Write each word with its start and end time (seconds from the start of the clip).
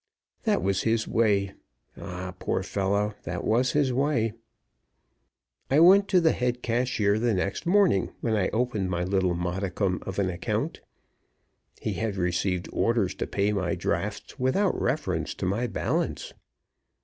That 0.45 0.63
was 0.63 0.81
his 0.81 1.07
way 1.07 1.53
ah! 1.95 2.33
poor 2.39 2.63
fellow, 2.63 3.13
that 3.21 3.43
was 3.43 3.73
his 3.73 3.93
way. 3.93 4.33
I 5.69 5.79
went 5.79 6.07
to 6.07 6.19
the 6.19 6.31
head 6.31 6.63
cashier 6.63 7.19
the 7.19 7.35
next 7.35 7.67
morning 7.67 8.11
when 8.19 8.35
I 8.35 8.49
opened 8.49 8.89
my 8.89 9.03
little 9.03 9.35
modicum 9.35 10.01
of 10.07 10.17
an 10.17 10.31
account. 10.31 10.81
He 11.79 11.93
had 11.93 12.15
received 12.15 12.67
orders 12.73 13.13
to 13.13 13.27
pay 13.27 13.53
my 13.53 13.75
drafts 13.75 14.39
without 14.39 14.73
reference 14.81 15.35
to 15.35 15.45
my 15.45 15.67
balance. 15.67 16.33